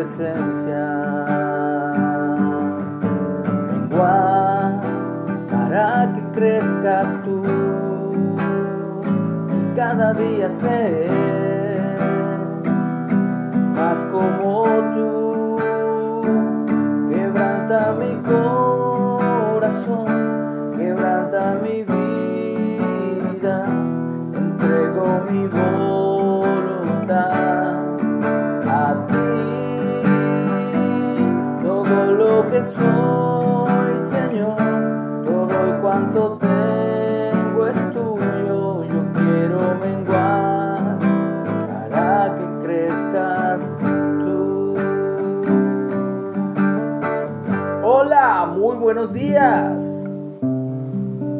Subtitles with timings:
[0.00, 0.84] presencia.
[3.68, 4.80] Mengua
[5.50, 7.42] para que crezcas tú
[9.52, 11.10] y cada día ser
[13.74, 14.64] más como
[14.94, 15.56] tú.
[17.10, 20.06] Quebranta mi corazón,
[20.78, 23.56] quebranta mi vida,
[24.34, 25.79] entrego mi voluntad
[32.70, 34.56] soy, Señor,
[35.24, 38.84] todo y cuanto tengo es tuyo.
[38.84, 40.98] Yo quiero menguar
[41.90, 43.72] para que crezcas
[44.20, 44.74] tú.
[47.82, 49.82] Hola, muy buenos días.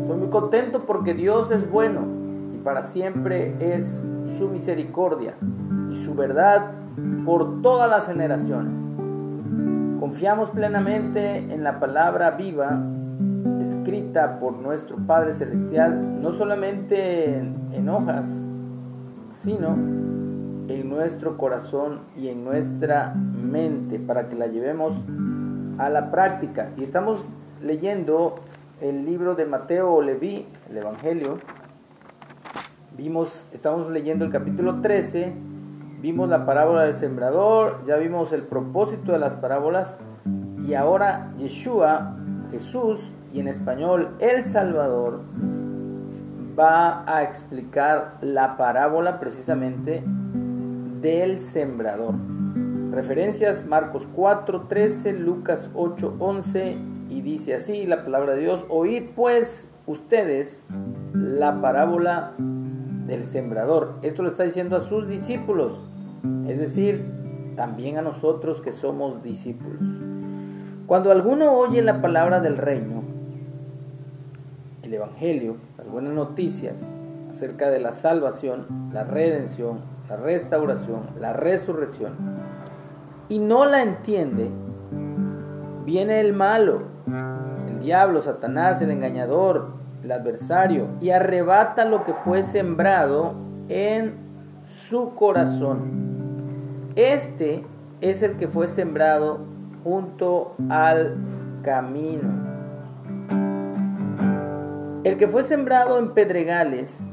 [0.00, 2.00] Estoy muy contento porque Dios es bueno
[2.52, 4.02] y para siempre es
[4.36, 5.34] su misericordia
[5.90, 6.72] y su verdad
[7.24, 8.81] por todas las generaciones.
[10.02, 12.82] Confiamos plenamente en la palabra viva
[13.60, 18.28] escrita por nuestro Padre Celestial, no solamente en, hojas,
[19.30, 24.96] sino en nuestro corazón y en nuestra mente para que la llevemos
[25.78, 26.72] a la práctica.
[26.76, 27.24] Y estamos
[27.62, 28.34] leyendo
[28.80, 31.38] el libro de Mateo o Leví, el Evangelio.
[32.96, 35.51] Vimos, estamos leyendo el capítulo 13,
[36.02, 39.96] vimos la parábola del sembrador, ya vimos el propósito de las parábolas
[40.66, 42.16] y ahora Yeshua,
[42.50, 43.00] Jesús
[43.32, 45.20] y en español El Salvador
[46.58, 50.02] va a explicar la parábola precisamente
[51.00, 52.16] del sembrador.
[52.90, 56.78] Referencias Marcos 4, 13, Lucas 8, 11
[57.10, 60.66] y dice así la palabra de Dios, oíd pues ustedes
[61.14, 63.94] la parábola del sembrador.
[64.02, 65.80] Esto lo está diciendo a sus discípulos,
[66.46, 67.04] es decir,
[67.56, 70.00] también a nosotros que somos discípulos.
[70.86, 73.02] Cuando alguno oye la palabra del reino,
[74.82, 76.76] el Evangelio, las buenas noticias
[77.30, 82.12] acerca de la salvación, la redención, la restauración, la resurrección,
[83.28, 84.50] y no la entiende,
[85.86, 86.82] viene el malo,
[87.68, 89.68] el diablo, Satanás, el engañador,
[90.02, 93.34] el adversario, y arrebata lo que fue sembrado
[93.68, 94.16] en
[94.66, 96.11] su corazón.
[96.94, 97.64] Este
[98.02, 99.40] es el que fue sembrado
[99.82, 101.16] junto al
[101.62, 102.28] camino.
[105.02, 107.06] El que fue sembrado en pedregales,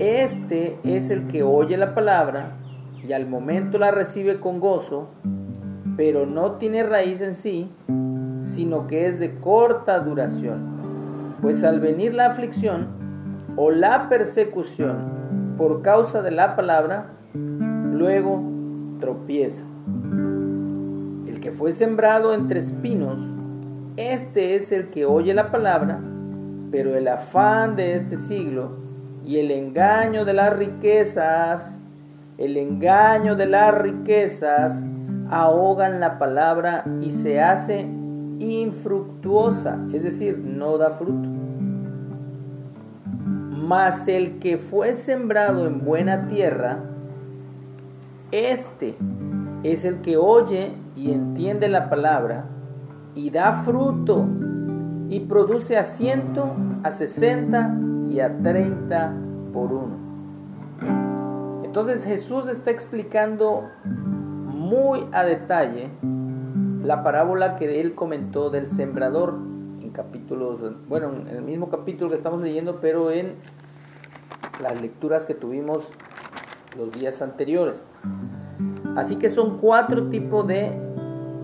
[0.00, 2.56] este es el que oye la palabra
[3.06, 5.10] y al momento la recibe con gozo,
[5.96, 7.70] pero no tiene raíz en sí,
[8.42, 11.36] sino que es de corta duración.
[11.40, 12.88] Pues al venir la aflicción
[13.56, 18.59] o la persecución por causa de la palabra, luego
[21.26, 23.18] El que fue sembrado entre espinos,
[23.96, 26.00] este es el que oye la palabra,
[26.70, 28.78] pero el afán de este siglo
[29.24, 31.78] y el engaño de las riquezas,
[32.38, 34.82] el engaño de las riquezas
[35.30, 37.80] ahogan la palabra y se hace
[38.38, 41.28] infructuosa, es decir, no da fruto.
[43.50, 46.89] Mas el que fue sembrado en buena tierra,
[48.32, 48.96] este
[49.62, 52.46] es el que oye y entiende la palabra
[53.14, 54.26] y da fruto
[55.08, 57.76] y produce a ciento, a sesenta
[58.08, 59.12] y a treinta
[59.52, 60.00] por uno.
[61.64, 65.88] Entonces Jesús está explicando muy a detalle
[66.82, 69.34] la parábola que él comentó del sembrador
[69.80, 73.34] en capítulos, bueno, en el mismo capítulo que estamos leyendo, pero en
[74.62, 75.88] las lecturas que tuvimos
[76.76, 77.86] los días anteriores.
[78.96, 80.72] Así que son cuatro tipos de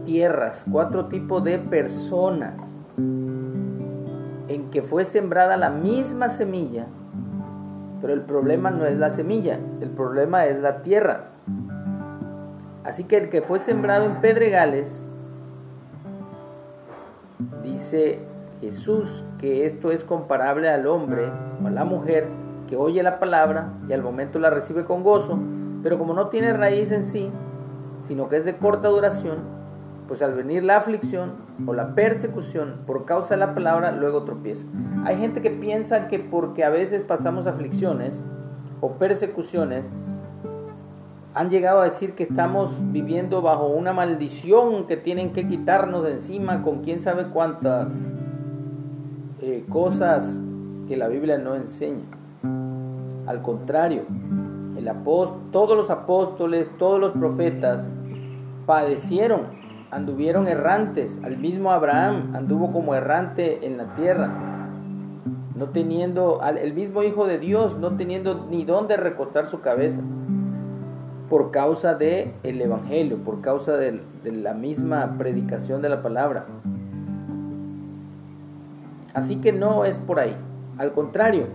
[0.04, 2.54] tierras, cuatro tipos de personas
[2.96, 6.86] en que fue sembrada la misma semilla,
[8.00, 11.30] pero el problema no es la semilla, el problema es la tierra.
[12.84, 15.06] Así que el que fue sembrado en pedregales,
[17.64, 18.20] dice
[18.60, 21.30] Jesús que esto es comparable al hombre
[21.62, 22.28] o a la mujer
[22.66, 25.38] que oye la palabra y al momento la recibe con gozo,
[25.82, 27.30] pero como no tiene raíz en sí,
[28.06, 29.38] sino que es de corta duración,
[30.08, 31.32] pues al venir la aflicción
[31.66, 34.66] o la persecución por causa de la palabra, luego tropieza.
[35.04, 38.22] Hay gente que piensa que porque a veces pasamos aflicciones
[38.80, 39.86] o persecuciones,
[41.34, 46.12] han llegado a decir que estamos viviendo bajo una maldición que tienen que quitarnos de
[46.12, 47.92] encima con quién sabe cuántas
[49.42, 50.40] eh, cosas
[50.88, 52.04] que la Biblia no enseña.
[53.26, 54.02] Al contrario,
[54.76, 54.90] el
[55.50, 57.88] todos los apóstoles, todos los profetas
[58.66, 59.42] padecieron,
[59.90, 64.30] anduvieron errantes, al mismo Abraham anduvo como errante en la tierra,
[65.54, 70.00] no teniendo, el mismo Hijo de Dios, no teniendo ni dónde recostar su cabeza,
[71.30, 76.46] por causa del el Evangelio, por causa de la misma predicación de la palabra.
[79.14, 80.36] Así que no es por ahí,
[80.78, 81.46] al contrario,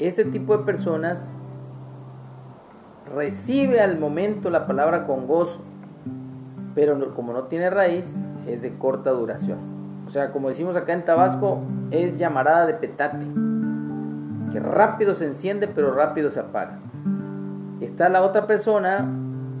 [0.00, 1.36] este tipo de personas
[3.14, 5.60] recibe al momento la palabra con gozo,
[6.74, 8.06] pero como no tiene raíz,
[8.46, 9.58] es de corta duración.
[10.06, 11.60] O sea, como decimos acá en Tabasco,
[11.90, 13.26] es llamarada de petate,
[14.52, 16.78] que rápido se enciende, pero rápido se apaga.
[17.80, 19.08] Está la otra persona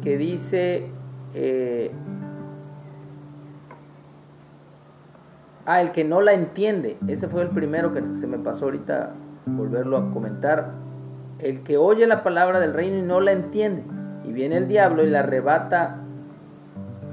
[0.02, 0.90] que dice,
[1.34, 1.90] eh,
[5.66, 9.12] ah, el que no la entiende, ese fue el primero que se me pasó ahorita
[9.56, 10.72] volverlo a comentar
[11.38, 13.84] el que oye la palabra del reino y no la entiende.
[14.24, 15.96] Y viene el diablo y la arrebata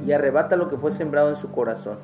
[0.06, 1.98] y arrebata lo que fue sembrado en su corazón.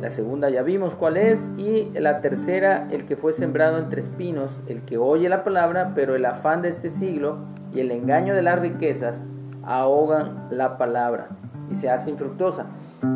[0.00, 4.62] La segunda ya vimos cuál es y la tercera el que fue sembrado entre espinos,
[4.68, 7.38] el que oye la palabra, pero el afán de este siglo
[7.72, 9.22] y el engaño de las riquezas
[9.64, 11.28] ahogan la palabra
[11.70, 12.66] y se hace infructuosa.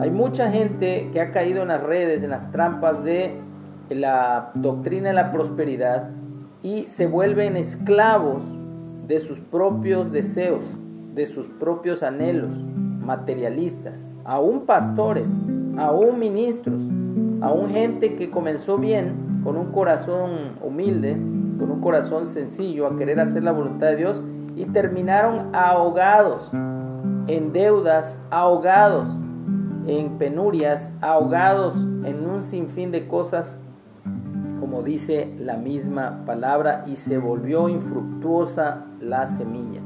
[0.01, 3.41] Hay mucha gente que ha caído en las redes, en las trampas de
[3.95, 6.11] la doctrina de la prosperidad
[6.63, 8.43] y se vuelven esclavos
[9.07, 10.65] de sus propios deseos,
[11.15, 12.55] de sus propios anhelos
[13.01, 15.29] materialistas, aún pastores,
[15.77, 16.83] aún ministros,
[17.41, 21.15] aún gente que comenzó bien, con un corazón humilde,
[21.59, 24.23] con un corazón sencillo, a querer hacer la voluntad de Dios,
[24.55, 26.51] y terminaron ahogados
[27.27, 29.09] en deudas, ahogados
[29.87, 33.59] en penurias, ahogados en un sinfín de cosas
[34.81, 39.83] dice la misma palabra, y se volvió infructuosa la semilla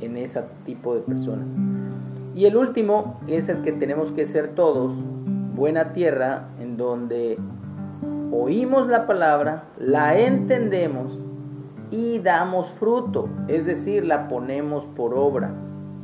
[0.00, 1.46] en ese tipo de personas.
[2.34, 4.92] Y el último es el que tenemos que ser todos,
[5.54, 7.38] buena tierra, en donde
[8.32, 11.12] oímos la palabra, la entendemos
[11.92, 15.54] y damos fruto, es decir, la ponemos por obra.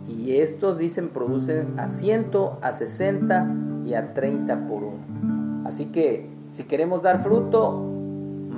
[0.06, 3.54] Y estos dicen producen a ciento, a 60
[3.84, 5.64] y a 30 por uno.
[5.66, 7.89] Así que si queremos dar fruto,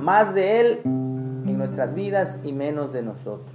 [0.03, 3.55] más de Él en nuestras vidas y menos de nosotros.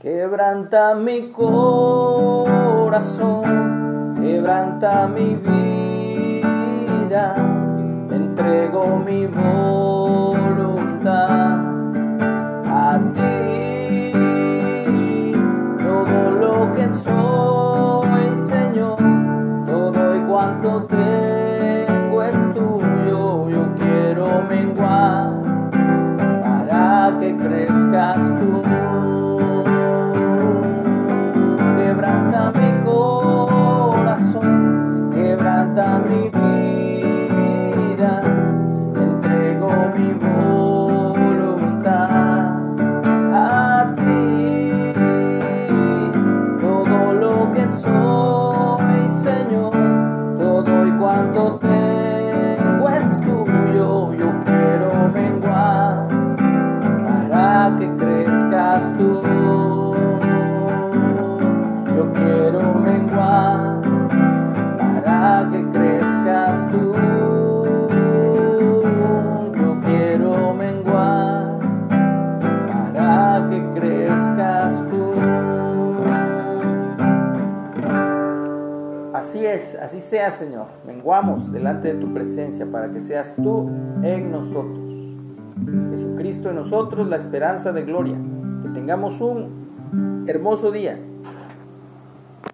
[0.00, 3.44] Quebranta mi corazón,
[4.20, 7.36] quebranta mi vida,
[8.10, 9.71] entrego mi voluntad
[79.80, 80.66] así sea, Señor.
[80.86, 83.68] Menguamos delante de tu presencia para que seas tú
[84.02, 84.92] en nosotros.
[85.90, 88.18] Jesucristo en nosotros, la esperanza de gloria.
[88.62, 90.98] Que tengamos un hermoso día